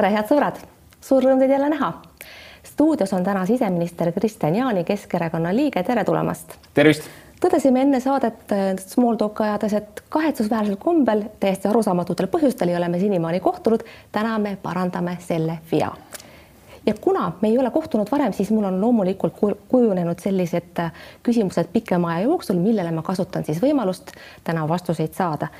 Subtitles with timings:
[0.00, 0.60] tere, head sõbrad,
[1.04, 1.92] suur rõõm teid jälle näha.
[2.64, 6.56] stuudios on täna siseminister Kristian Jaani, Keskerakonna liige, tere tulemast.
[6.74, 7.02] tervist.
[7.40, 12.88] tõdesime enne saadet äh, Small Talk ajades, et kahetsusväärsel kombel täiesti arusaamatutel põhjustel ei ole
[12.88, 13.84] me senimaani kohtunud.
[14.12, 15.92] täna me parandame selle vea
[16.86, 19.36] ja kuna me ei ole kohtunud varem, siis mul on loomulikult
[19.68, 20.92] kujunenud sellised äh,
[21.22, 25.52] küsimused pikema aja jooksul, millele ma kasutan siis võimalust täna vastuseid saada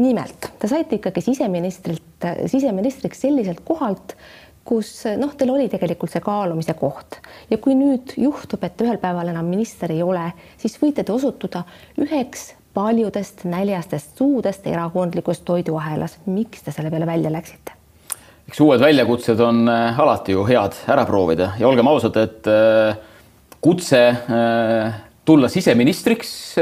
[0.00, 4.16] nimelt, te saite ikkagi siseministrilt, siseministriks selliselt kohalt,
[4.64, 7.18] kus noh, teil oli tegelikult see kaalumise koht
[7.50, 11.64] ja kui nüüd juhtub, et ühel päeval enam minister ei ole, siis võite te osutuda
[12.00, 16.18] üheks paljudest näljastest suudest erakondlikus toiduahelas.
[16.26, 17.72] miks te selle peale välja läksite?
[18.50, 22.96] eks uued väljakutsed on äh, alati ju head ära proovida ja olgem ausad, et äh,
[23.60, 26.58] kutse äh, tulla siseministriks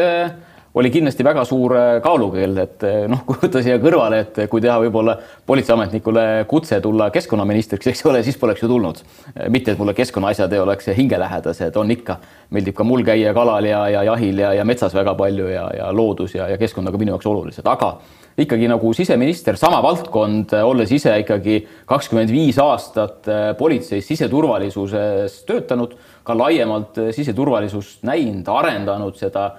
[0.75, 4.63] oli kindlasti väga suur äh, kaalukeel, et äh, noh, kui võtta siia kõrvale, et kui
[4.65, 5.17] teha võib-olla
[5.49, 9.03] politseiametnikule kutse tulla keskkonnaministriks, eks ole, siis poleks ju tulnud.
[9.49, 12.19] mitte, et mulle keskkonnaasjad ei oleks hingelähedased, on ikka,
[12.55, 15.91] meeldib ka mul käia kalal ja, ja jahil ja, ja metsas väga palju ja, ja
[15.93, 17.97] loodus ja, ja keskkond on ka minu jaoks olulised, aga
[18.39, 25.97] ikkagi nagu siseminister, sama valdkond, olles ise ikkagi kakskümmend viis aastat äh, politseis siseturvalisuses töötanud,
[26.23, 29.55] ka laiemalt siseturvalisust näinud, arendanud seda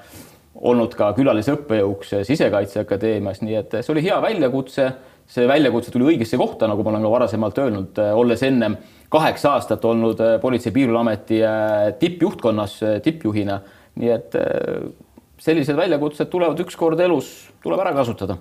[0.61, 4.91] olnud ka külalisõppejõuks Sisekaitseakadeemias, nii et see oli hea väljakutse.
[5.29, 8.77] see väljakutse tuli õigesse kohta, nagu ma olen ka varasemalt öelnud, olles ennem
[9.13, 13.59] kaheksa aastat olnud Politsei- ja Piirivalveameti äh, tippjuhtkonnas äh, tippjuhina.
[13.95, 14.89] nii et äh,
[15.37, 18.37] sellised väljakutsed tulevad ükskord elus, tuleb ära kasutada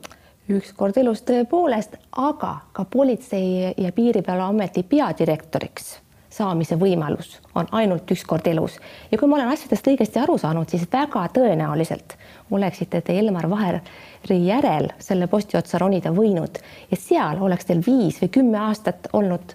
[0.48, 5.98] ükskord elus tõepoolest, aga ka Politsei- ja Piirivalveameti peadirektoriks
[6.38, 8.78] saamise võimalus on ainult üks kord elus
[9.10, 12.14] ja kui ma olen asjadest õigesti aru saanud, siis väga tõenäoliselt
[12.54, 18.20] oleksite te Elmar Vaheri järel selle posti otsa ronida võinud ja seal oleks teil viis
[18.22, 19.54] või kümme aastat olnud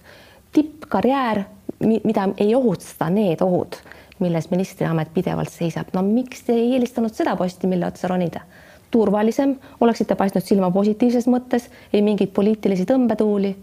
[0.54, 1.44] tippkarjäär,
[1.80, 3.80] mida ei ohusta need ohud,
[4.22, 5.90] milles ministriamet pidevalt seisab.
[5.94, 8.46] no miks te ei eelistanud seda posti, mille otsa ronida?
[8.94, 11.64] turvalisem, oleksite paistnud silma positiivses mõttes,
[11.94, 13.56] ei mingeid poliitilisi tõmbetuuli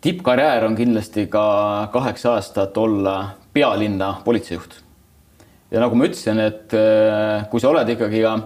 [0.00, 4.80] tippkarjäär on kindlasti ka kaheksa aastat olla pealinna politseijuht.
[5.70, 8.38] ja nagu ma ütlesin, et äh, kui sa oled ikkagi ka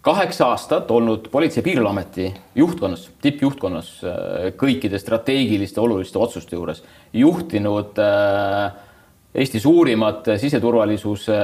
[0.00, 6.82] kaheksa aastat olnud Politsei- ja Piirivalveameti juhtkonnas, tippjuhtkonnas äh, kõikide strateegiliste oluliste otsuste juures,
[7.12, 8.72] juhtinud äh,
[9.34, 11.34] Eesti suurimat siseturvalisuse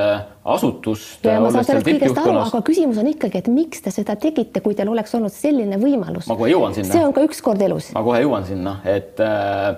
[0.44, 1.24] asutust.
[1.24, 4.62] ja ma saan sellest kõigest aru, aga küsimus on ikkagi, et miks te seda tegite,
[4.64, 6.24] kui teil oleks olnud selline võimalus?
[6.30, 6.88] ma kohe jõuan sinna.
[6.94, 7.90] see on ka ükskord elus.
[7.92, 9.76] ma kohe jõuan sinna, et äh,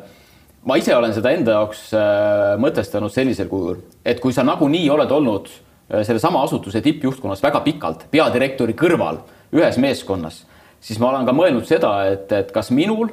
[0.70, 5.16] ma ise olen seda enda jaoks äh, mõtestanud sellisel kujul, et kui sa nagunii oled
[5.18, 9.18] olnud äh, sellesama asutuse tippjuhtkonnas väga pikalt, peadirektori kõrval
[9.50, 10.44] ühes meeskonnas,
[10.78, 13.10] siis ma olen ka mõelnud seda, et, et kas minul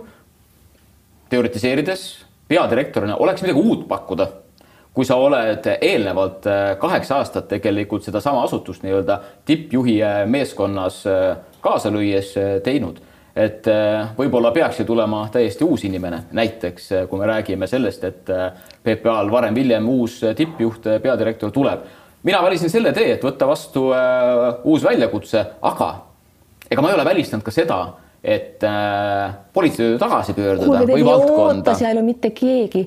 [1.33, 2.07] teoritiseerides
[2.45, 4.29] peadirektorina oleks midagi uut pakkuda
[4.93, 11.25] kui sa oled eelnevalt äh, kaheksa aastat tegelikult sedasama asutust nii-öelda tippjuhi äh, meeskonnas äh,
[11.63, 12.33] kaasa lüües
[12.63, 12.99] teinud,
[13.39, 13.65] et
[14.17, 18.27] võib-olla peaks ju tulema täiesti uus inimene, näiteks kui me räägime sellest, et
[18.83, 21.87] PPA-l varem-hiljem uus tippjuht, peadirektor tuleb.
[22.23, 23.87] mina valisin selle tee, et võtta vastu
[24.63, 25.89] uus väljakutse, aga
[26.69, 27.79] ega ma ei ole välistanud ka seda
[28.23, 31.73] et äh, politsei tagasi pöörduda või valdkonda.
[31.75, 32.85] seal ju mitte keegi,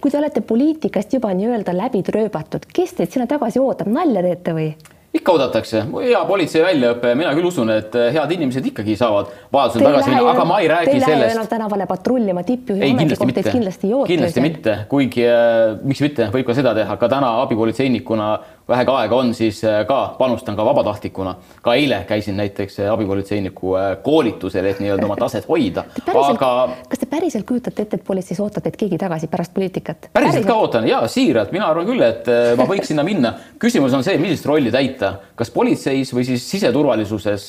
[0.00, 4.56] kui te olete poliitikast juba nii-öelda läbi trööbatud, kes teid sinna tagasi ootab, nalja teete
[4.56, 4.70] või?
[5.18, 10.12] ikka oodatakse, hea politsei väljaõpe, mina küll usun, et head inimesed ikkagi saavad vajadusel tagasi
[10.12, 11.34] minna, aga ma ei räägi te sellest.
[11.34, 14.10] enam tänavale patrullima tippjuhi ametikoht teid kindlasti ei oota.
[14.12, 18.28] kindlasti mitte, kuigi äh, miks mitte, võib ka seda teha, ka täna abipolitseinikuna
[18.68, 21.34] vähegi aega on, siis äh, ka panustan ka vabatahtlikuna.
[21.62, 25.84] ka eile käisin näiteks äh, abipolitseiniku äh, koolitusel, et nii-öelda oma taset hoida.
[26.14, 26.68] aga.
[26.88, 30.10] kas te päriselt kujutate ette, et politseis ootate, et keegi tagasi pärast poliitikat?
[30.12, 33.34] päriselt ka ootan ja siiralt, mina arvan küll, et ma võiks sinna minna.
[33.58, 37.48] küsimus on see, millist rolli täita, kas politseis või siis siseturvalisuses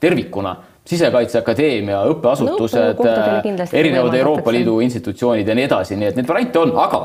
[0.00, 6.60] tervikuna sisekaitseakadeemia, õppeasutused no,, erinevad Euroopa Liidu institutsioonid ja nii edasi, nii et neid variante
[6.62, 7.00] on, aga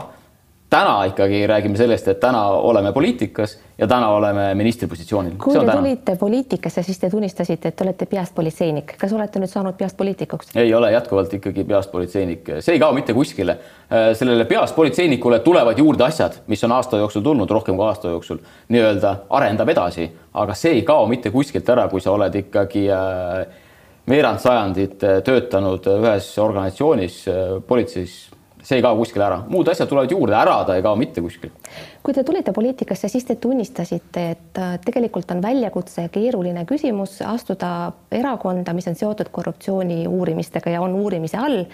[0.72, 5.34] täna ikkagi räägime sellest, et täna oleme poliitikas ja täna oleme ministri positsioonil.
[5.38, 8.96] kui te tulite poliitikasse, siis te tunnistasite, et te olete peast politseinik.
[9.02, 10.56] kas olete nüüd saanud peast poliitikuks?
[10.56, 13.58] ei ole jätkuvalt ikkagi peast politseinik, see ei kao mitte kuskile.
[13.92, 18.16] Äh, sellele peast politseinikule tulevad juurde asjad, mis on aasta jooksul tulnud, rohkem kui aasta
[18.16, 18.40] jooksul
[18.70, 23.64] nii-öelda arendab edasi, aga see ei kao mitte kuskilt ära, kui sa oled ikkagi äh,
[24.08, 27.26] veerand sajandit äh, töötanud ühes organisatsioonis,
[27.68, 28.22] politseis
[28.64, 31.52] see ei kao kuskile ära, muud asjad tulevad juurde, ära ta ei kao mitte kuskile.
[32.04, 37.20] kui te tulite poliitikasse, siis te tunnistasite, et äh, tegelikult on väljakutse ja keeruline küsimus
[37.26, 41.66] astuda erakonda, mis on seotud korruptsiooni uurimistega ja on uurimise all.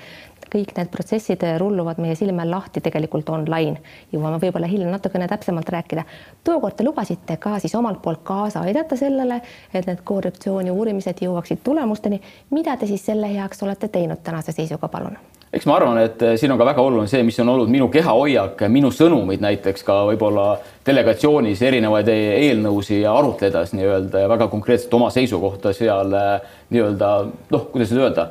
[0.48, 3.82] kõik need protsessid rulluvad meie silme all lahti tegelikult online.
[4.14, 6.04] jõuame võib-olla hiljem natukene täpsemalt rääkida.
[6.44, 9.42] tookord te lubasite ka siis omalt poolt kaasa aidata sellele,
[9.74, 12.22] et need korruptsiooni uurimised jõuaksid tulemusteni.
[12.50, 15.18] mida te siis selle heaks olete teinud tänase seisuga, palun?
[15.54, 17.88] Eks ma arvan, et eh, siin on ka väga oluline see, mis on olnud minu
[17.92, 20.50] kehahoiak, minu sõnumid näiteks ka võib-olla
[20.88, 27.14] delegatsioonis erinevaid eelnõusid arutledes nii-öelda ja väga konkreetselt oma seisukohta seal eh, nii-öelda
[27.54, 28.28] noh, kuidas nüüd öelda,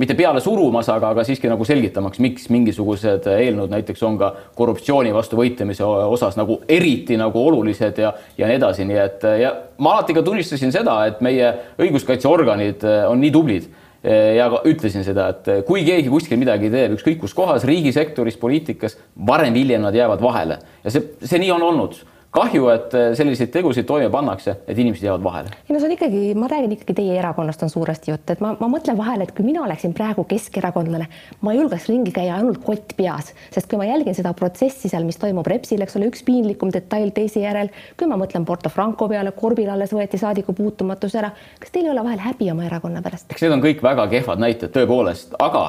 [0.00, 5.10] mitte peale surumas, aga, aga siiski nagu selgitamaks, miks mingisugused eelnõud näiteks on ka korruptsiooni
[5.14, 9.52] vastu võitlemise osas nagu eriti nagu olulised ja, ja nii edasi, nii et ja
[9.82, 11.50] ma alati ka tunnistasin seda, et meie
[11.82, 13.70] õiguskaitseorganid eh, on nii tublid
[14.04, 18.96] ja ütlesin seda, et kui keegi kuskil midagi teeb, ükskõik kus kohas, riigisektoris, poliitikas,
[19.28, 20.56] varem-hiljem nad jäävad vahele.
[20.84, 21.98] Ja see, see nii on olnud
[22.34, 25.50] kahju, et äh, selliseid tegusid toime pannakse, et inimesed jäävad vahele.
[25.66, 28.52] ei no see on ikkagi, ma räägin ikkagi teie erakonnast on suuresti jutt, et ma,
[28.60, 31.08] ma mõtlen vahele, et kui mina oleksin praegu keskerakondlane,
[31.46, 35.18] ma julgeks ringi käia ainult kott peas, sest kui ma jälgin seda protsessi seal, mis
[35.18, 39.34] toimub Repsil, eks ole, üks piinlikum detail teise järel, kui ma mõtlen Porto Franco peale,
[39.34, 43.30] Korbil alles võeti saadiku puutumatus ära, kas teil ei ole vahel häbi oma erakonna pärast?
[43.30, 45.66] eks need on kõik väga kehvad näited tõepoolest, aga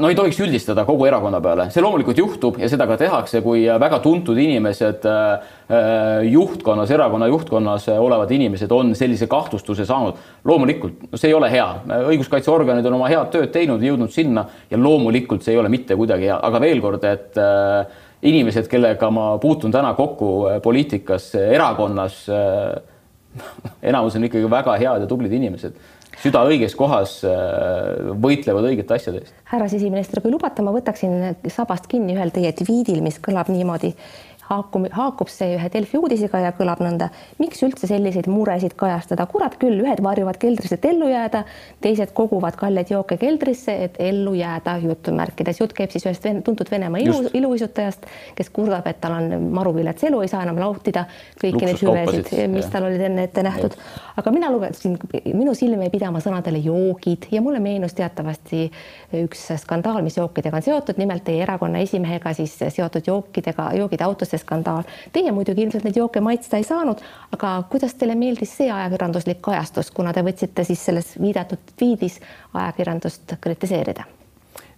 [0.00, 3.66] no ei tohiks üldistada kogu erakonna peale, see loomulikult juhtub ja seda ka tehakse, kui
[3.68, 5.50] väga tuntud inimesed äh,
[6.30, 10.18] juhtkonnas, erakonna juhtkonnas olevad inimesed on sellise kahtlustuse saanud.
[10.44, 11.66] loomulikult, no see ei ole hea,
[12.14, 16.30] õiguskaitseorganid on oma head tööd teinud, jõudnud sinna ja loomulikult see ei ole mitte kuidagi
[16.30, 22.24] hea, aga veel kord, et äh, inimesed, kellega ma puutun täna kokku äh, poliitikas, erakonnas,
[23.92, 25.76] enamus on ikkagi väga head ja tublid inimesed
[26.20, 29.34] süda õiges kohas, äh, võitlevad õigete asjade eest.
[29.50, 33.94] härra siseminister, kui lubate, ma võtaksin sabast kinni ühel teie tweetil, mis kõlab niimoodi
[34.50, 37.10] haakub, haakub see ühe Delfi uudisega ja kõlab nõnda.
[37.38, 41.44] miks üldse selliseid muresid kajastada, kurat küll, ühed varjuvad keldrisse, et ellu jääda,
[41.84, 45.60] teised koguvad kalleid jooke keldrisse, et ellu jääda jutumärkides.
[45.60, 50.20] jutt käib siis ühest tuntud Venemaa ilu, iluuisutajast, kes kurdab, et tal on maruvilets elu,
[50.22, 51.06] ei saa enam nautida
[51.40, 53.76] kõiki neid hüvesid, mis tal olid enne ette nähtud.
[54.16, 54.98] aga mina lugesin,
[55.32, 58.66] minu silm jäi pidama sõnadele joogid ja mulle meenus teatavasti
[59.22, 64.39] üks skandaal, mis jookidega on seotud, nimelt teie erakonna esimehega siis seotud jookidega, joogide autosse
[64.40, 64.86] skandaal.
[65.12, 67.02] Teie muidugi ilmselt neid jooke maitsta ei saanud,
[67.36, 72.20] aga kuidas teile meeldis see ajakirjanduslik kajastus, kuna te võtsite siis selles viidatud tweetis
[72.54, 74.08] ajakirjandust kritiseerida?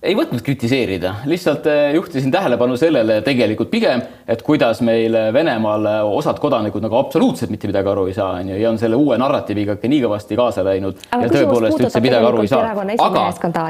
[0.02, 6.40] Ei võtnud kritiseerida, lihtsalt eh, juhtisin tähelepanu sellele tegelikult pigem, et kuidas meil Venemaal osad
[6.43, 9.76] kodanikud nagu absoluutselt mitte midagi aru ei saa, on ju, ja on selle uue narratiiviga
[9.78, 10.99] ikka nii kõvasti kaasa läinud.
[11.14, 12.72] Aga ja tõepoolest üldse midagi aru ei saa.
[13.06, 13.26] aga,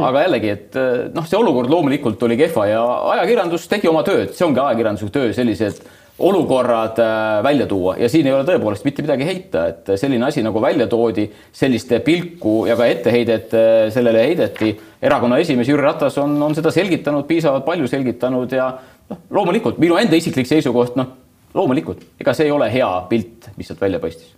[0.08, 2.84] aga jällegi, et eh, noh, see olukord loomulikult oli kehva ja
[3.16, 5.84] ajakirjandus tegi oma tööd, see ongi ajakirjanduse töö, sellised
[6.22, 10.42] olukorrad äh, välja tuua ja siin ei ole tõepoolest mitte midagi heita, et selline asi
[10.42, 14.76] nagu välja toodi, selliste pilku ja ka etteheidet äh, sellele heideti.
[15.02, 18.68] erakonna esimees Jüri Ratas on, on seda selgitanud, piisavalt palju selgitanud ja
[19.10, 21.10] noh, loomulikult minu enda isiklik seisukoht, noh,
[21.54, 24.36] loomulikult, ega see ei ole hea pilt, mis sealt välja paistis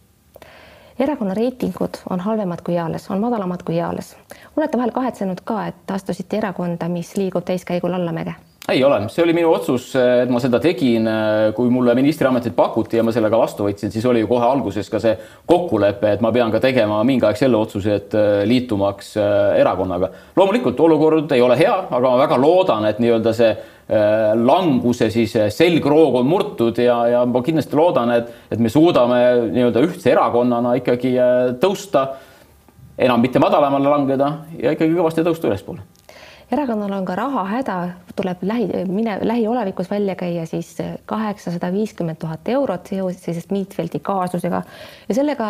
[0.99, 4.17] erakonna reitingud on halvemad kui eales, on madalamad kui eales.
[4.57, 8.35] olete vahel kahetsenud ka, et astusite erakonda, mis liigub täiskäigul allamäge
[8.73, 11.05] ei ole, see oli minu otsus, et ma seda tegin,
[11.57, 14.89] kui mulle ministriametit pakuti ja ma selle ka vastu võtsin, siis oli ju kohe alguses
[14.89, 15.13] ka see
[15.51, 20.09] kokkulepe, et ma pean ka tegema mingi aeg selle otsuse, et äh, liitumaks äh, erakonnaga.
[20.37, 25.37] loomulikult olukord ei ole hea, aga ma väga loodan, et nii-öelda see äh, languse siis
[25.53, 30.79] selgroog on murtud ja, ja ma kindlasti loodan, et, et me suudame nii-öelda ühtse erakonnana
[30.81, 31.19] ikkagi
[31.61, 32.15] tõusta,
[32.97, 35.85] enam mitte madalamale langeda ja ikkagi kõvasti tõusta ülespoole
[36.55, 37.77] erakonnal on ka rahahäda,
[38.17, 44.63] tuleb lähi, mine lähiolevikus välja käia siis kaheksasada viiskümmend tuhat eurot seoses Mietfeldi kaasusega
[45.09, 45.47] ja sellega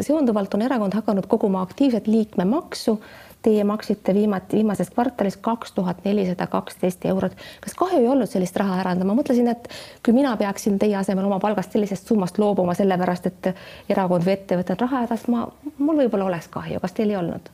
[0.00, 3.00] seonduvalt on erakond hakanud koguma aktiivset liikmemaksu.
[3.40, 7.32] Teie maksite viimati, viimases kvartalis kaks tuhat nelisada kaksteist eurot.
[7.60, 9.06] kas kahju ei olnud sellist raha ära anda?
[9.08, 9.68] ma mõtlesin, et
[10.04, 13.48] kui mina peaksin teie asemel oma palgast sellisest summast loobuma, sellepärast et
[13.88, 15.46] erakond või ettevõte on raha hädas, ma,
[15.78, 17.48] mul võib-olla oleks kahju, kas teil ei olnud?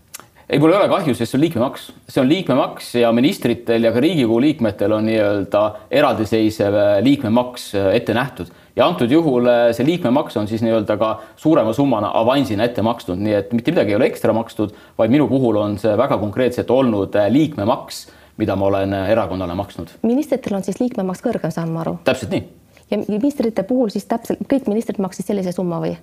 [0.48, 3.90] Ei, mul ei ole kahju, sest see on liikmemaks, see on liikmemaks ja ministritel ja
[3.94, 9.62] ka Riigikogu liikmetel on nii-öelda eraldiseisev äh, liikmemaks äh, ette nähtud ja antud juhul äh,
[9.76, 11.10] see liikmemaks on siis nii-öelda ka
[11.40, 15.26] suurema summana avansina ette makstud, nii et mitte midagi ei ole ekstra makstud, vaid minu
[15.30, 18.04] puhul on see väga konkreetselt olnud liikmemaks,
[18.38, 19.96] mida ma olen erakonnale maksnud.
[20.06, 21.98] ministritel on siis liikmemaks kõrgem, saan ma aru?
[22.06, 22.46] täpselt nii.
[22.94, 25.96] ja ministrite puhul siis täpselt kõik ministrid maksid sellise summa või?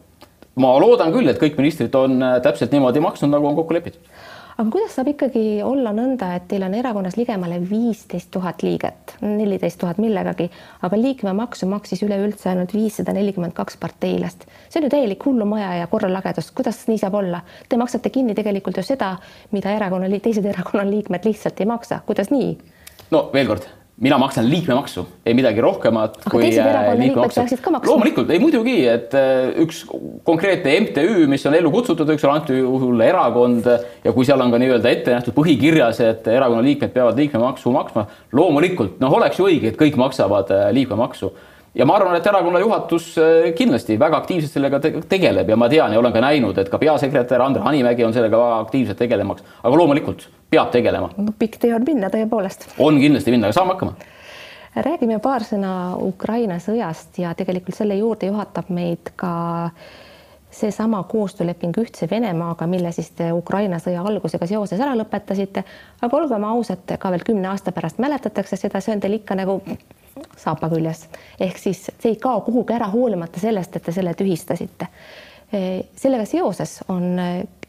[0.59, 4.11] ma loodan küll, et kõik ministrid on täpselt niimoodi maksnud, nagu on kokku lepitud
[4.57, 9.79] aga kuidas saab ikkagi olla nõnda, et teil on erakonnas ligemale viisteist tuhat liiget, neliteist
[9.81, 10.49] tuhat millegagi,
[10.85, 14.47] aga liikmemaksu maksis üleüldse ainult viissada nelikümmend kaks parteilast.
[14.69, 17.41] see on ju täielik hullumaja ja korralagedus, kuidas nii saab olla?
[17.69, 19.15] Te maksate kinni tegelikult ju seda,
[19.51, 22.57] mida erakonna, teised erakonna liikmed lihtsalt ei maksa, kuidas nii?
[23.11, 26.17] no veel kord mina maksan liikmemaksu, ei midagi rohkemat.
[26.25, 27.91] aga teised äh, erakonna liikmed peaksid ka maksma.
[27.91, 29.83] loomulikult, ei muidugi, et äh, üks
[30.25, 34.53] konkreetne MTÜ, mis on ellu kutsutud, eks ole, antud juhul erakond ja kui seal on
[34.53, 39.49] ka nii-öelda ette nähtud põhikirjas, et erakonna liikmed peavad liikmemaksu maksma, loomulikult noh, oleks ju
[39.51, 41.29] õige, et kõik maksavad äh, liikmemaksu
[41.75, 45.93] ja ma arvan, et erakonna juhatus äh, kindlasti väga aktiivselt sellega tegeleb ja ma tean
[45.93, 49.81] ja olen ka näinud, et ka peasekretär Andre Hanimägi on sellega väga aktiivselt tegelemaks, aga
[49.81, 51.33] loomulikult peab tegelema no,.
[51.39, 52.69] pikk tee on minna tõepoolest.
[52.77, 53.95] on kindlasti minna, aga saame hakkama.
[54.85, 59.33] räägime paar sõna Ukraina sõjast ja tegelikult selle juurde juhatab meid ka
[60.53, 65.63] seesama koostööleping Ühtse Venemaaga, mille siis te Ukraina sõja algusega seoses ära lõpetasite.
[66.01, 69.61] aga olgem ausad, ka veel kümne aasta pärast mäletatakse seda, see on teil ikka nagu
[70.37, 71.07] saapa küljes.
[71.39, 74.87] ehk siis see ei kao kuhugi ära, hoolimata sellest, et te selle tühistasite.
[75.95, 77.19] sellega seoses on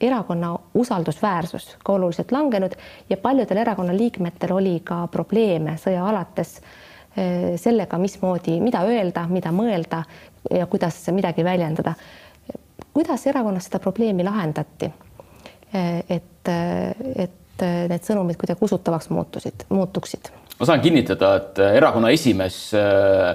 [0.01, 2.73] erakonna usaldusväärsus ka oluliselt langenud
[3.11, 6.61] ja paljudel erakonna liikmetel oli ka probleeme sõja alates
[7.57, 10.03] sellega, mismoodi, mida öelda, mida mõelda
[10.51, 11.95] ja kuidas midagi väljendada.
[12.93, 14.91] kuidas erakonnas seda probleemi lahendati?
[16.09, 16.49] et,
[17.17, 23.35] et need sõnumid kuidagi usutavaks muutusid, muutuksid ma saan kinnitada, et äh, erakonna esimees, äh,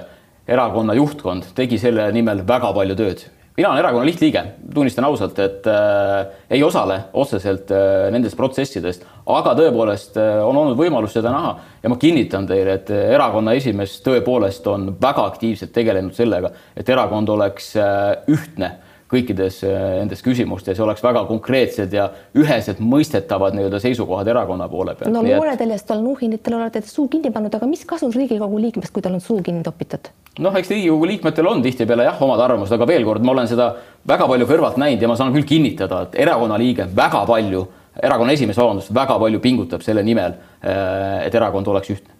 [0.50, 3.26] erakonna juhtkond tegi selle nimel väga palju tööd.
[3.56, 4.42] mina olen erakonna lihtliige,
[4.74, 10.78] tunnistan ausalt, et äh, ei osale otseselt äh, nendest protsessidest, aga tõepoolest äh, on olnud
[10.78, 16.16] võimalus seda näha ja ma kinnitan teile, et erakonna esimees tõepoolest on väga aktiivselt tegelenud
[16.16, 18.78] sellega, et erakond oleks äh, ühtne
[19.10, 24.94] kõikides äh, nendes küsimustes ja oleks väga konkreetsed ja üheselt mõistetavad nii-öelda seisukohad erakonna poole
[24.98, 25.12] pealt.
[25.14, 29.02] no Looredel ja Stalnuhhinitel olete te suu kinni pannud, aga mis kasu Riigikogu liikmest, kui
[29.02, 30.12] tal on suu kinni topitud?
[30.38, 33.72] noh, eks Riigikogu liikmetel on tihtipeale jah, omad arvamused, aga veel kord, ma olen seda
[34.08, 37.66] väga palju kõrvalt näinud ja ma saan küll kinnitada, et erakonna liige väga palju,
[37.98, 42.19] erakonna esimees, vabandust, väga palju pingutab selle nimel, äh, et erakond oleks ühtne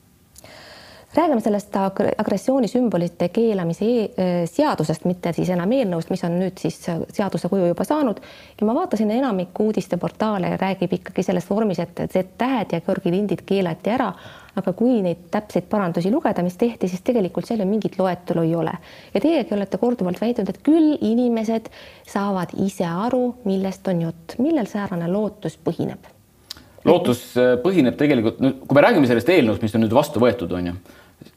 [1.14, 1.76] räägime sellest
[2.18, 7.84] agressioonisümbolite keelamise e seadusest, mitte siis enam eelnõust, mis on nüüd siis seaduse kuju juba
[7.84, 8.20] saanud.
[8.60, 14.12] ja ma vaatasin, enamik uudisteportaale räägib ikkagi selles vormis, et Z-tähed ja kõrgilindid keelati ära,
[14.56, 18.54] aga kui neid täpseid parandusi lugeda, mis tehti, siis tegelikult seal ju mingit loetelu ei
[18.54, 18.76] ole.
[19.14, 21.72] ja teiegi olete korduvalt väitnud, et küll inimesed
[22.06, 26.19] saavad ise aru, millest on jutt, millel säärane lootus põhineb
[26.84, 27.22] lootus
[27.62, 30.76] põhineb tegelikult, kui me räägime sellest eelnõust, mis on nüüd vastu võetud, on ju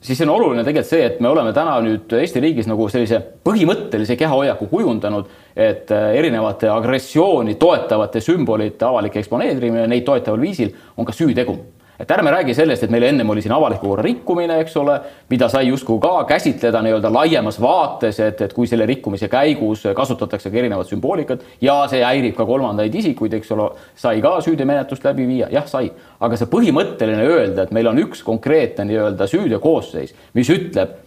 [0.01, 4.15] siis on oluline tegelikult see, et me oleme täna nüüd Eesti riigis nagu sellise põhimõttelise
[4.19, 11.15] kehahoiaku kujundanud, et äh, erinevate agressiooni toetavate sümbolite avalik eksponeerimine neid toetaval viisil on ka
[11.15, 11.57] süütegu
[12.03, 14.97] et ärme räägi sellest, et meil ennem oli siin avaliku korra rikkumine, eks ole,
[15.31, 20.51] mida sai justkui ka käsitleda nii-öelda laiemas vaates, et, et kui selle rikkumise käigus kasutatakse
[20.51, 25.29] ka erinevat sümboolikat ja see häirib ka kolmandaid isikuid, eks ole, sai ka süüteomenetlust läbi
[25.29, 30.51] viia, jah, sai, aga see põhimõtteline öelda, et meil on üks konkreetne nii-öelda süüteokoosseis, mis
[30.51, 30.99] ütleb,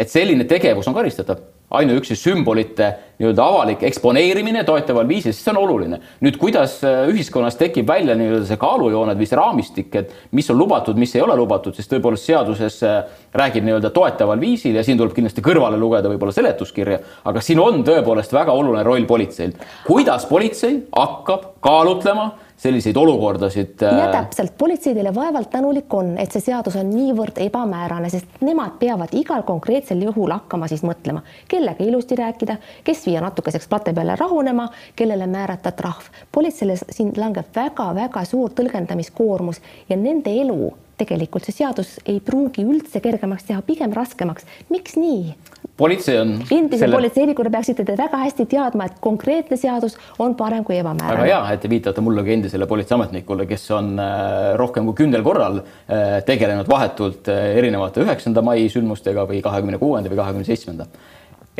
[0.00, 5.60] et selline tegevus on karistatav ainuüksi sümbolite nii-öelda avalik eksponeerimine toetaval viisil, siis see on
[5.60, 6.00] oluline.
[6.24, 10.58] nüüd, kuidas äh, ühiskonnas tekib välja nii-öelda see kaalujooned või see raamistik, et mis on
[10.58, 13.00] lubatud, mis ei ole lubatud, siis tõepoolest seaduses äh,
[13.36, 17.84] räägib nii-öelda toetaval viisil ja siin tuleb kindlasti kõrvale lugeda võib-olla seletuskirja, aga siin on
[17.86, 19.52] tõepoolest väga oluline roll politseil.
[19.86, 23.80] kuidas politsei hakkab kaalutlema selliseid olukordasid.
[23.80, 28.76] ja äh, täpselt, politseidele vaevalt tänulik on, et see seadus on niivõrd ebamäärane, sest nemad
[28.80, 34.16] peavad igal konkreetsel juhul hakkama siis mõtlema, kellega ilusti rääkida, kes viia natukeseks plate peale
[34.20, 36.12] rahunema, kellele määrata trahv.
[36.32, 43.00] politseile siin langeb väga-väga suur tõlgendamiskoormus ja nende elu tegelikult see seadus ei pruugi üldse
[43.00, 44.44] kergemaks teha, pigem raskemaks.
[44.68, 45.34] miks nii?
[45.80, 46.32] Politsei on.
[46.50, 46.96] endise selle...
[46.96, 51.22] politseinikuna peaksite te väga hästi teadma, et konkreetne seadus on parem kui ebamäärane.
[51.22, 55.24] väga hea, et te viitate mulle kui endisele politseiametnikule, kes on äh, rohkem kui kümnel
[55.26, 60.88] korral äh, tegelenud vahetult äh, erinevate üheksanda mai sündmustega või kahekümne kuuenda või kahekümne seitsmenda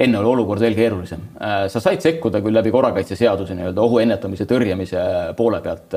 [0.01, 1.21] enne oli olukord veel keerulisem.
[1.69, 5.01] sa said sekkuda küll läbi korrakaitseseaduse nii-öelda ohu ennetamise, tõrjemise
[5.37, 5.97] poole pealt,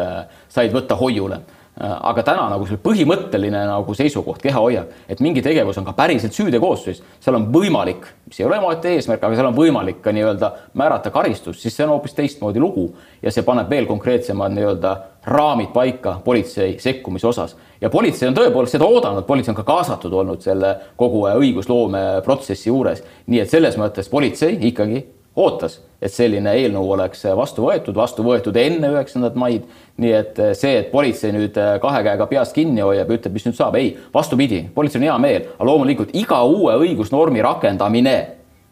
[0.51, 1.37] said võtta hoiule
[1.79, 7.01] aga täna nagu see põhimõtteline nagu seisukoht, kehahoiak, et mingi tegevus on ka päriselt süüteokoosseis,
[7.23, 11.09] seal on võimalik, mis ei ole omaette eesmärk, aga seal on võimalik ka nii-öelda määrata
[11.13, 12.91] karistus, siis see on hoopis teistmoodi lugu
[13.23, 14.93] ja see paneb veel konkreetsemad nii-öelda
[15.33, 17.55] raamid paika politsei sekkumise osas.
[17.81, 22.69] ja politsei on tõepoolest seda oodanud, politsei on ka kaasatud olnud selle kogu õigusloome protsessi
[22.69, 28.25] juures, nii et selles mõttes politsei ikkagi ootas, et selline eelnõu oleks vastu võetud, vastu
[28.25, 29.63] võetud enne üheksandat maid.
[29.97, 33.57] nii et see, et politsei nüüd kahe käega peast kinni hoiab ja ütleb, mis nüüd
[33.57, 38.17] saab, ei, vastupidi, politseil on hea meel, aga loomulikult iga uue õigusnormi rakendamine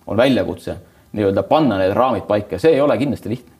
[0.07, 0.77] on väljakutse.
[1.11, 3.50] Nii-öelda panna need raamid paika, see ei ole kindlasti lihtne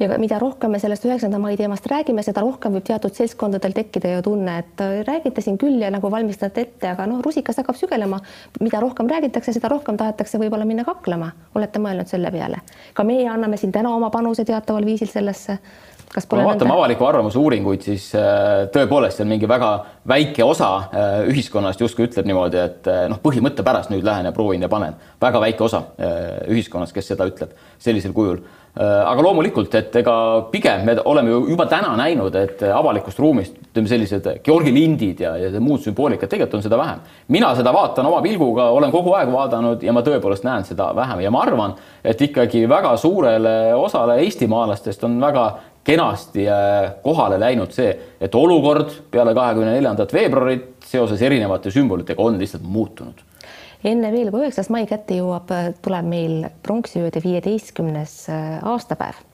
[0.00, 4.14] ja mida rohkem me sellest üheksanda mai teemast räägime, seda rohkem võib teatud seltskondadel tekkida
[4.14, 7.78] ju tunne, et äh, räägite siin küll ja nagu valmistate ette, aga noh, rusikas hakkab
[7.78, 8.20] sügelema.
[8.60, 11.32] mida rohkem räägitakse, seda rohkem tahetakse võib-olla minna kaklema.
[11.54, 12.64] olete mõelnud selle peale?
[12.94, 15.58] ka meie anname siin täna oma panuse teataval viisil sellesse
[16.10, 19.68] kui me vaatame avaliku arvamuse uuringuid, siis äh, tõepoolest seal mingi väga
[20.10, 24.66] väike osa äh, ühiskonnast justkui ütleb niimoodi, et noh, põhimõtte pärast nüüd lähen ja proovin
[24.66, 24.98] ja panen.
[25.20, 25.84] väga väike osa
[26.50, 28.40] ühiskonnast, kes seda ütleb sellisel kujul
[28.78, 30.12] Äh, aga loomulikult, et ega
[30.52, 35.32] pigem me oleme ju juba täna näinud, et avalikust ruumist ütleme sellised Georgi lindid ja,
[35.42, 37.00] ja muud sümboolikad, tegelikult on seda vähem.
[37.34, 41.24] mina seda vaatan oma pilguga, olen kogu aeg vaadanud ja ma tõepoolest näen seda vähem
[41.24, 41.74] ja ma arvan,
[42.04, 45.48] et ikkagi väga suurele osale eestimaalastest on väga
[45.84, 52.38] kenasti äh, kohale läinud see, et olukord peale kahekümne neljandat veebruarit seoses erinevate sümbolitega on
[52.38, 53.24] lihtsalt muutunud
[53.84, 55.50] enne veel, kui üheksas mai kätte jõuab,
[55.84, 59.26] tuleb meil pronksiööde viieteistkümnes äh, aastapäev.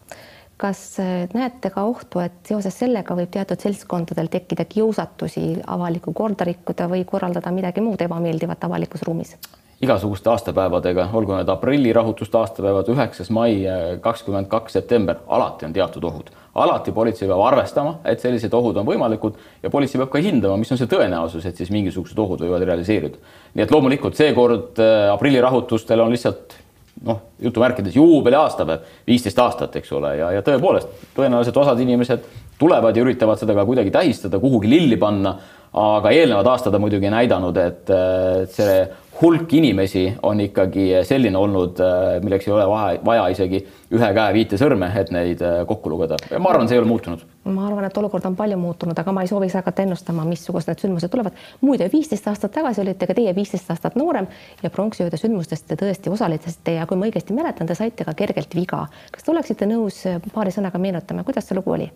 [0.56, 6.46] kas äh, näete ka ohtu, et seoses sellega võib teatud seltskondadel tekkida kiusatusi avalikku korda
[6.48, 9.36] rikkuda või korraldada midagi muud ebameeldivat avalikus ruumis?
[9.84, 13.58] Igasuguste aastapäevadega, olgu need aprillirahutuste aastapäevad, üheksas mai,
[14.00, 16.30] kakskümmend kaks september, alati on teatud ohud.
[16.56, 20.72] alati politsei peab arvestama, et sellised ohud on võimalikud ja politsei peab ka hindama, mis
[20.72, 23.20] on see tõenäosus, et siis mingisugused ohud võivad realiseeruda.
[23.54, 26.56] nii et loomulikult seekord äh, aprillirahutustel on lihtsalt
[27.04, 32.24] noh, jutumärkides juubeli aastapäev, viisteist aastat, eks ole, ja, ja tõepoolest tõenäoliselt osad inimesed
[32.58, 35.36] tulevad ja üritavad seda ka kuidagi tähistada, kuhugi lilli panna.
[35.76, 38.76] Aga eelnevad aastad on muidugi näidanud, et äh, see
[39.20, 43.60] hulk inimesi on ikkagi selline olnud, äh, milleks ei ole vaja, vaja isegi
[43.92, 46.16] ühe käe viite sõrme, et neid äh, kokku lugeda.
[46.38, 47.26] ma arvan, see ei ole muutunud.
[47.52, 50.86] ma arvan, et olukord on palju muutunud, aga ma ei sooviks hakata ennustama, missugused need
[50.86, 51.44] sündmused tulevad.
[51.60, 54.28] muide, viisteist aastat tagasi olite ka teie viisteist aastat noorem
[54.62, 58.56] ja pronksiööde sündmustest te tõesti osalesite ja kui ma õigesti mäletan, te saite ka kergelt
[58.56, 58.86] viga.
[59.12, 61.92] kas te oleksite nõus paari sõnaga meenutama, kuidas see lugu oli?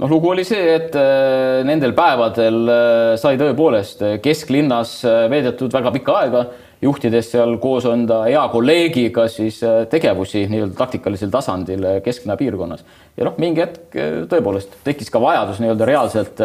[0.00, 5.92] Noh, lugu oli see, et äh, nendel päevadel äh, sai tõepoolest äh, kesklinnas veedetud väga
[5.94, 6.44] pikka aega,
[6.80, 9.58] juhtides seal koos enda hea kolleegiga siis
[9.92, 12.86] tegevusi nii-öelda taktikalisel tasandil kesklinna piirkonnas.
[13.18, 13.98] ja noh, mingi hetk
[14.30, 16.40] tõepoolest tekkis ka vajadus nii-öelda reaalselt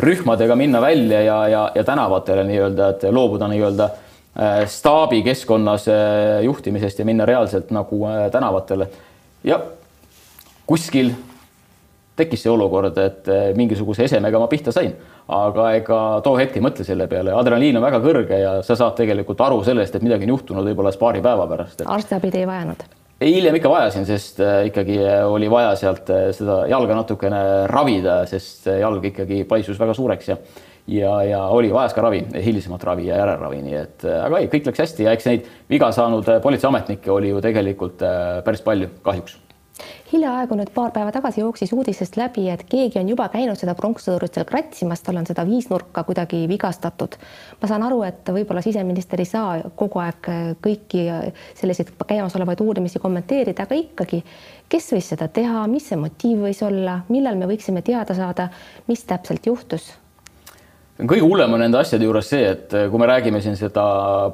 [0.00, 3.90] rühmadega minna välja ja, ja, ja tänavatele nii-öelda, et loobuda nii-öelda
[4.72, 5.86] staabi keskkonnas
[6.44, 8.00] juhtimisest ja minna reaalselt nagu
[8.32, 8.88] tänavatele.
[9.44, 9.60] ja
[10.66, 11.12] kuskil
[12.16, 14.92] tekkis see olukord, et eh, mingisuguse esemega ma pihta sain,
[15.32, 18.96] aga ega too hetk ei mõtle selle peale, adrenaliin on väga kõrge ja sa saad
[18.98, 21.90] tegelikult aru sellest, et midagi on juhtunud võib-olla paari päeva pärast et....
[21.92, 22.86] arstiabi te ei vajanud?
[23.24, 28.70] hiljem ikka vajasin, sest eh, ikkagi oli vaja sealt eh, seda jalga natukene ravida, sest
[28.72, 30.40] jalg ikkagi paisus väga suureks ja
[30.86, 34.68] ja, ja oli vajas ka ravi, hilisemat ravi ja järelravi, nii et aga ei, kõik
[34.70, 38.06] läks hästi ja eks neid viga saanud politseiametnikke oli ju tegelikult
[38.46, 39.34] päris palju kahjuks
[40.12, 44.36] hiljaaegu nüüd paar päeva tagasi jooksis uudisest läbi, et keegi on juba käinud seda pronkssõdurit
[44.36, 47.16] seal kratsimas, tal on seda viisnurka kuidagi vigastatud.
[47.60, 50.30] ma saan aru, et võib-olla siseminister ei saa kogu aeg
[50.64, 51.04] kõiki
[51.58, 54.22] selliseid käimasolevaid uurimisi kommenteerida, aga ikkagi,
[54.68, 58.50] kes võis seda teha, mis see motiiv võis olla, millal me võiksime teada saada,
[58.88, 59.92] mis täpselt juhtus?
[60.96, 63.86] Kõige hullem on nende asjade juures see, et kui me räägime siin seda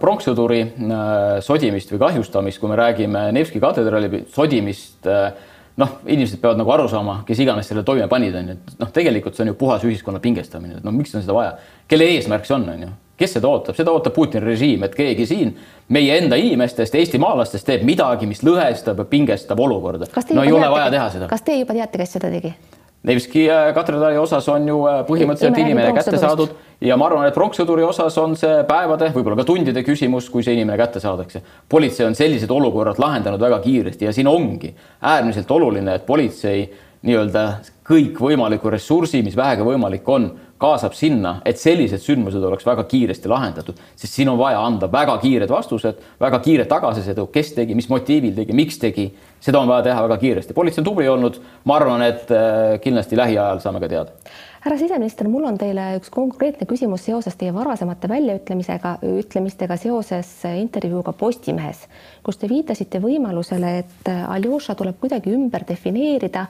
[0.03, 5.33] pronkssõduri äh, sodimist või kahjustamist, kui me räägime Nevski katedraali sodimist äh,
[5.81, 8.91] noh, inimesed peavad nagu aru saama, kes iganes selle toime panid, on ju, et noh,
[8.95, 11.55] tegelikult see on ju puhas ühiskonna pingestamine, et no miks on seda vaja,
[11.91, 12.91] kelle eesmärk see on, on ju,
[13.23, 15.55] kes seda ootab, seda ootab Putini režiim, et keegi siin
[15.93, 20.11] meie enda inimestest, eestimaalastest teeb midagi, mis lõhestab ja pingestab olukorda.
[20.37, 21.33] no ei ole vaja teha seda.
[21.33, 22.55] kas te juba teate, kes seda tegi?
[23.03, 26.53] Nevski äh, katedraali osas on ju äh, põhimõtteliselt inimene kätte saadud
[26.87, 30.55] ja ma arvan, et pronkssõduri osas on see päevade, võib-olla ka tundide küsimus, kui see
[30.55, 31.43] inimene kätte saadakse.
[31.69, 36.69] politsei on sellised olukorrad lahendanud väga kiiresti ja siin ongi äärmiselt oluline, et politsei
[37.07, 37.45] nii-öelda
[37.87, 40.29] kõikvõimaliku ressursi, mis vähegi võimalik on,
[40.63, 45.17] kaasab sinna, et sellised sündmused oleks väga kiiresti lahendatud, sest siin on vaja anda väga
[45.23, 49.09] kiired vastused, väga kiire tagasiside, kes tegi, mis motiivil tegi, miks tegi.
[49.43, 53.19] seda on vaja teha väga kiiresti, politsei on tubli olnud, ma arvan, et äh, kindlasti
[53.19, 58.07] lähiajal saame ka teada härra siseminister, mul on teile üks konkreetne küsimus seoses teie varasemate
[58.11, 61.81] väljaütlemisega, ütlemistega seoses intervjuuga Postimehes,
[62.23, 66.47] kus te viitasite võimalusele, et Aljoša tuleb kuidagi ümber defineerida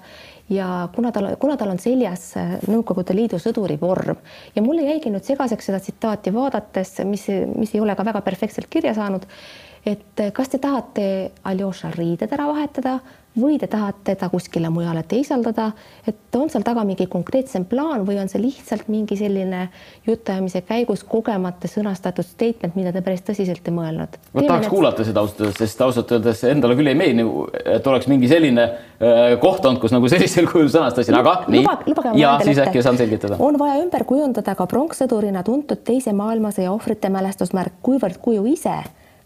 [0.52, 2.34] ja kuna tal, kuna tal on seljas
[2.68, 4.20] Nõukogude Liidu sõduri vorm.
[4.52, 7.24] Ja mulle jäigi nüüd segaseks seda tsitaati vaadates, mis,
[7.56, 9.24] mis ei ole ka väga perfektselt kirja saanud
[9.86, 11.04] et kas te tahate
[11.48, 12.98] Aljoša riided ära vahetada
[13.40, 15.70] või te tahate ta kuskile mujale teisaldada,
[16.06, 19.62] et on seal taga mingi konkreetsem plaan või on see lihtsalt mingi selline
[20.06, 24.18] jutuajamise käigus kogemata sõnastatud statement, mida te päris tõsiselt ei mõelnud?
[24.34, 24.74] ma tahaks need...
[24.74, 27.26] kuulata seda ausalt öeldes, sest ausalt öeldes endale küll ei meeldi,
[27.76, 31.64] et oleks mingi selline äh, koht olnud, kus nagu sellisel kujul sõnastasin, aga nii.
[32.20, 33.40] ja siis äkki saan selgitada.
[33.40, 38.82] on vaja ümber kujundada ka pronkssõdurina tuntud Teise maailmasõja ohvrite mälestusmärk, kuivõrd kuju ise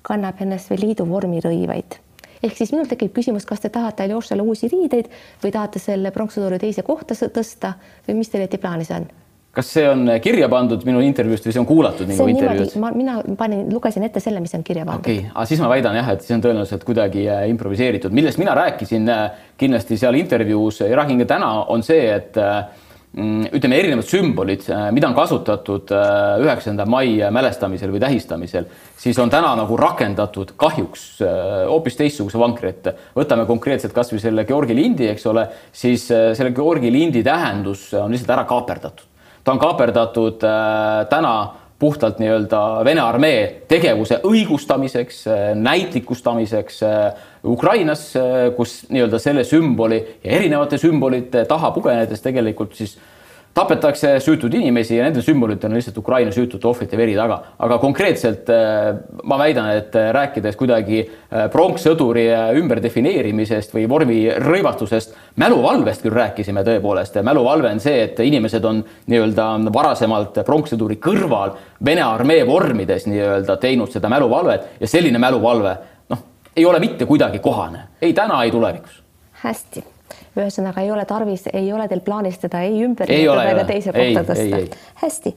[0.06, 2.05] kannab NSV Liidu vormirõivaid
[2.46, 6.60] ehk siis minul tekib küsimus, kas te tahate Aljošale uusi riideid või tahate selle pronkssõduri
[6.62, 7.76] teise kohta tõsta
[8.08, 9.08] või mis teil õieti plaanis on?
[9.56, 12.74] kas see on kirja pandud minu intervjuust või see on kuulatud nagu intervjuud?
[12.82, 15.00] ma, mina panin, lugesin ette selle, mis on kirja pandud.
[15.00, 18.40] okei okay., aga siis ma väidan jah, et see on tõenäoliselt kuidagi äh, improviseeritud, millest
[18.42, 22.84] mina rääkisin äh, kindlasti seal intervjuus ja räägin ka täna, on see, et äh,
[23.16, 28.66] ütleme, erinevad sümbolid, äh, mida on kasutatud äh, üheksanda mai mälestamisel või tähistamisel,
[29.00, 32.92] siis on täna nagu rakendatud kahjuks äh, hoopis teistsuguse vankri ette.
[33.16, 38.34] võtame konkreetselt kasvõi selle Georgi lindi, eks ole, siis selle Georgi lindi tähendus on lihtsalt
[38.36, 39.08] ära kaaperdatud.
[39.44, 40.44] ta on kaaperdatud
[41.08, 41.34] täna
[41.78, 45.24] puhtalt nii-öelda Vene armee tegevuse õigustamiseks,
[45.60, 46.80] näitlikustamiseks
[47.44, 48.08] Ukrainas,
[48.56, 52.96] kus nii-öelda selle sümboli ja erinevate sümbolite taha pugenedes tegelikult siis
[53.56, 57.38] tapetakse süütuid inimesi ja nendel sümbolitel on lihtsalt Ukraina süütute ohvrite veri taga.
[57.58, 62.26] aga konkreetselt äh, ma väidan, et äh, rääkides kuidagi äh, pronkssõduri
[62.60, 67.16] ümberdefineerimisest või vormi rõivatusest, mäluvalvest küll rääkisime tõepoolest.
[67.22, 73.92] mäluvalve on see, et inimesed on nii-öelda varasemalt pronkssõduri kõrval Vene armee vormides nii-öelda teinud
[73.92, 75.76] seda mäluvalvet ja selline mäluvalve
[76.12, 76.24] noh,
[76.56, 79.02] ei ole mitte kuidagi kohane ei täna, ei tulevikus.
[79.42, 79.95] hästi
[80.36, 84.22] ühesõnaga ei ole tarvis, ei ole teil plaanis teda ei ümber nimetada ega teise kohta
[84.32, 84.78] tõsta.
[85.02, 85.34] hästi.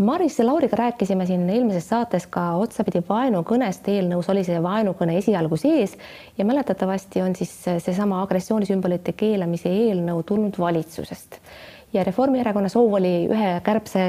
[0.00, 5.58] Maris ja Lauriga rääkisime siin eelmises saates ka otsapidi vaenukõnest, eelnõus oli see vaenukõne esialgu
[5.60, 5.96] sees
[6.38, 7.52] ja mäletatavasti on siis
[7.84, 11.40] seesama agressioonisümbolite keelamise eelnõu tulnud valitsusest
[11.92, 14.02] ja Reformierakonna soov oli ühe kärbse,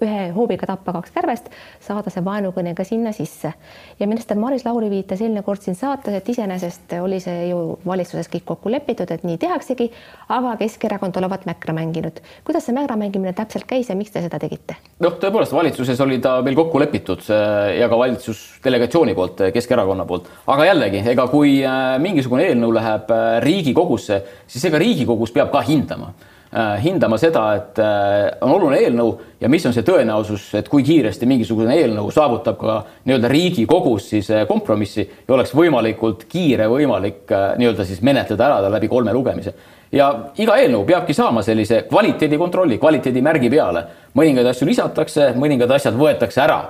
[0.00, 1.50] ühe hoobiga tappa kaks kärbest,
[1.84, 3.52] saada see vaenukõne ka sinna sisse.
[4.00, 8.30] ja minister Maris Lauri viitas eelmine kord siin saates, et iseenesest oli see ju valitsuses
[8.32, 9.90] kõik kokku lepitud, et nii tehaksegi,
[10.28, 12.20] aga Keskerakond olevat mäkra mänginud.
[12.44, 14.76] kuidas see mäkra mängimine täpselt käis ja miks te seda tegite?
[15.04, 20.08] noh, tõepoolest valitsuses oli ta meil kokku lepitud äh, ja ka valitsusdelegatsiooni poolt, äh, Keskerakonna
[20.08, 23.12] poolt, aga jällegi, ega kui äh, mingisugune eelnõu läheb
[23.44, 26.14] Riigikogusse, siis ega Riigikogus peab ka hindama
[26.54, 31.26] hindama seda, et äh, on oluline eelnõu ja mis on see tõenäosus, et kui kiiresti
[31.26, 32.76] mingisugune eelnõu saavutab ka
[33.08, 38.70] nii-öelda Riigikogus siis äh, kompromissi ja oleks võimalikult kiire võimalik nii-öelda siis menetleda ära ta
[38.70, 39.54] läbi kolme lugemise.
[39.92, 43.84] ja iga eelnõu peabki saama sellise kvaliteedikontrolli, kvaliteedimärgi peale.
[44.14, 46.60] mõningaid asju lisatakse, mõningad asjad võetakse ära.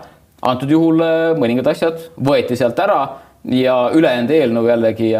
[0.42, 1.04] antud juhul
[1.36, 3.02] mõningad asjad võeti sealt ära
[3.44, 5.12] ja ülejäänud eelnõu jällegi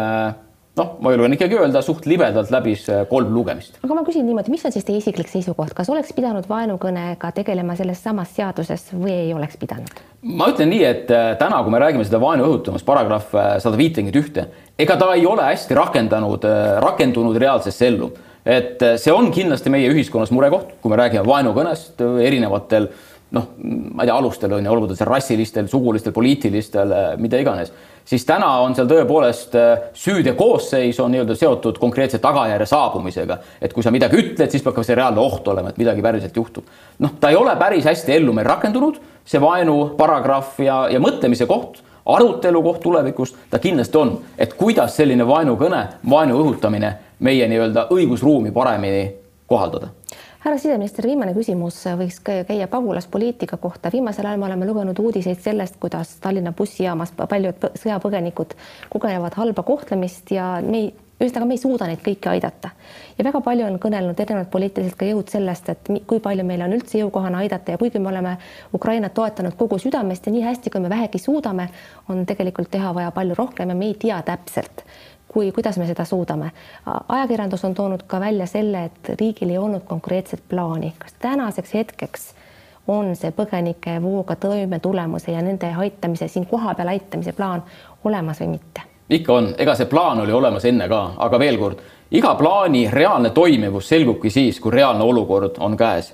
[0.79, 3.79] noh, ma julgen ikkagi öelda, suht libedalt läbis äh, kolm lugemist.
[3.83, 7.77] aga ma küsin niimoodi, mis on siis teie isiklik seisukoht, kas oleks pidanud vaenukõnega tegelema
[7.79, 10.03] selles samas seaduses või ei oleks pidanud?
[10.35, 13.79] ma ütlen nii, et äh, täna, kui me räägime seda vaenu õhutamist, paragrahv äh, sada
[13.79, 14.47] viitekümmet ühte,
[14.79, 16.47] ega ta ei ole hästi rakendanud,
[16.83, 18.11] rakendunud reaalsesse ellu.
[18.45, 22.91] et see on kindlasti meie ühiskonnas murekoht, kui me räägime vaenukõnest erinevatel
[23.31, 27.73] noh, ma ei tea, alustel on ju, olgu ta seal rassilistel, sugulistel, poliitilistel, mida iganes
[28.05, 33.37] siis täna on seal tõepoolest äh, süüde koosseis on nii-öelda seotud konkreetse tagajärje saabumisega.
[33.61, 36.37] et kui sa midagi ütled, siis peab ka see reaalne oht olema, et midagi päriselt
[36.37, 36.69] juhtub.
[36.99, 41.49] noh, ta ei ole päris hästi ellu meil rakendunud, see vaenu paragrahv ja, ja mõtlemise
[41.49, 47.87] koht arutelu koht tulevikus ta kindlasti on, et kuidas selline vaenukõne, vaenu õhutamine meie nii-öelda
[47.95, 49.07] õigusruumi paremini
[49.49, 49.89] kohaldada
[50.45, 53.89] härra siseminister, viimane küsimus võiks käia pagulaspoliitika kohta.
[53.93, 58.53] viimasel ajal me oleme lugenud uudiseid sellest, kuidas Tallinna bussijaamas paljud sõjapõgenikud
[58.93, 62.69] kogenevad halba kohtlemist ja me ei, ühesõnaga me ei suuda neid kõiki aidata.
[63.17, 66.77] ja väga palju on kõnelenud erinevad poliitilised ka jõud sellest, et kui palju meil on
[66.77, 68.37] üldse jõukohane aidata ja kuigi me oleme
[68.73, 71.69] Ukrainat toetanud kogu südamest ja nii hästi, kui me vähegi suudame,
[72.09, 74.85] on tegelikult teha vaja palju rohkem ja me ei tea täpselt
[75.35, 76.51] kui, kuidas me seda suudame.
[77.09, 82.29] ajakirjandus on toonud ka välja selle, et riigil ei olnud konkreetset plaani, kas tänaseks hetkeks
[82.87, 87.63] on see põgenike vooga toimetulemuse ja nende aitamise, siin kohapeal aitamise plaan
[88.03, 88.85] olemas või mitte?
[89.09, 91.81] ikka on, ega see plaan oli olemas enne ka, aga veel kord,
[92.15, 96.13] iga plaani reaalne toimivus selgubki siis, kui reaalne olukord on käes.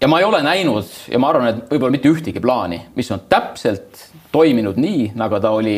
[0.00, 3.28] ja ma ei ole näinud ja ma arvan, et võib-olla mitte ühtegi plaani, mis on
[3.28, 5.76] täpselt toiminud nii, nagu ta oli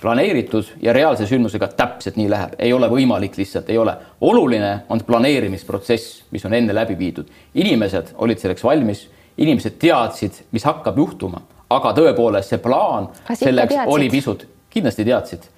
[0.00, 3.96] planeeritud ja reaalse sündmusega täpselt nii läheb, ei ole võimalik, lihtsalt ei ole.
[4.20, 7.26] oluline on planeerimisprotsess, mis on enne läbi viidud.
[7.54, 9.08] inimesed olid selleks valmis,
[9.38, 15.48] inimesed teadsid, mis hakkab juhtuma, aga tõepoolest see plaan Kas selleks oli pisut, kindlasti teadsid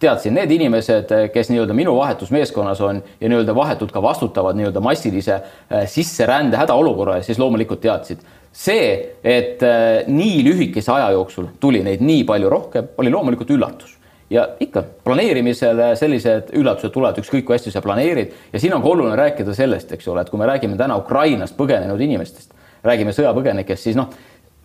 [0.00, 5.36] teadsin, need inimesed, kes nii-öelda minu vahetusmeeskonnas on ja nii-öelda vahetult ka vastutavad nii-öelda massilise
[5.36, 8.26] äh, sisserände hädaolukorra eest, siis loomulikult teadsid.
[8.52, 14.00] see, et äh, nii lühikese aja jooksul tuli neid nii palju rohkem, oli loomulikult üllatus
[14.30, 18.90] ja ikka planeerimisel sellised üllatused tulevad, ükskõik kui hästi sa planeerid ja siin on ka
[18.90, 22.54] oluline rääkida sellest, eks ole, et kui me räägime täna Ukrainast põgenenud inimestest,
[22.86, 24.10] räägime sõjapõgenikest, siis noh,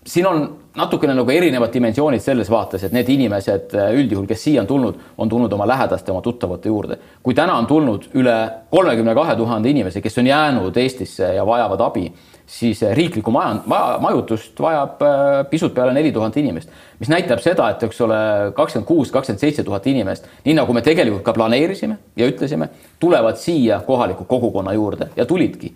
[0.05, 0.43] siin on
[0.75, 4.99] natukene nagu erinevad dimensioonid selles vaates, et need inimesed äh, üldjuhul, kes siia on tulnud,
[5.17, 6.97] on tulnud oma lähedaste, oma tuttavate juurde.
[7.23, 8.35] kui täna on tulnud üle
[8.69, 12.11] kolmekümne kahe tuhande inimese, kes on jäänud Eestisse ja vajavad abi,
[12.45, 13.55] siis äh, riiklikku maja,
[14.01, 18.19] majutust vajab äh, pisut peale neli tuhat inimest, mis näitab seda, et eks ole,
[18.55, 23.41] kakskümmend kuus, kakskümmend seitse tuhat inimest, nii nagu me tegelikult ka planeerisime ja ütlesime, tulevad
[23.41, 25.73] siia kohaliku kogukonna juurde ja tulidki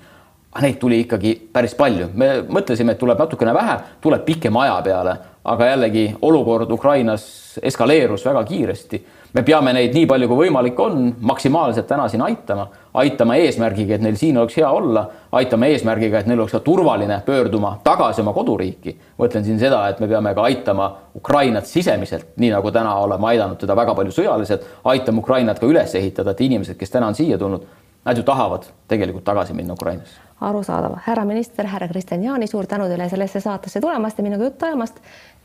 [0.54, 4.80] aga neid tuli ikkagi päris palju, me mõtlesime, et tuleb natukene vähe, tuleb pikema aja
[4.86, 9.06] peale, aga jällegi olukord Ukrainas eskaleerus väga kiiresti.
[9.34, 12.64] me peame neid nii palju kui võimalik on maksimaalselt täna siin aitama,
[12.98, 15.04] aitama eesmärgiga, et neil siin oleks hea olla,
[15.38, 18.96] aitame eesmärgiga, et neil oleks ka turvaline pöörduma tagasi oma koduriiki.
[19.20, 23.58] mõtlen siin seda, et me peame ka aitama Ukrainat sisemiselt, nii nagu täna oleme aidanud
[23.62, 27.38] teda väga palju sõjaliselt, aitame Ukrainat ka üles ehitada, et inimesed, kes täna on siia
[27.38, 27.68] tulnud,
[28.10, 30.22] nad ju tahavad tegelikult tagasi minna Ukrainasse.
[30.42, 30.98] Arusaadav.
[31.06, 35.02] härra minister, härra Kristjan Jaani, suur tänu teile sellesse saatesse tulemast ja minuga juttu ajamast.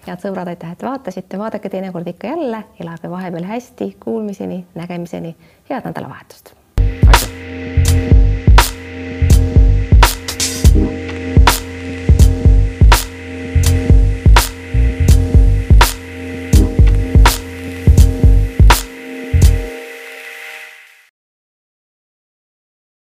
[0.06, 5.36] head sõbrad, aitäh, et vaatasite, vaadake teinekord ikka jälle, elage vahepeal hästi, kuulmiseni, nägemiseni,
[5.70, 6.63] head nädalavahetust